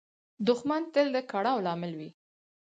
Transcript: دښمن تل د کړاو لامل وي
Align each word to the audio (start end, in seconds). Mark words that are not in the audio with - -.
دښمن 0.47 0.81
تل 0.93 1.07
د 1.15 1.17
کړاو 1.31 1.63
لامل 1.65 1.91
وي 1.99 2.09